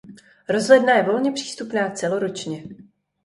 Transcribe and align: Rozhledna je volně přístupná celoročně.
Rozhledna 0.49 0.93
je 0.93 1.03
volně 1.03 1.31
přístupná 1.31 1.89
celoročně. 1.89 2.63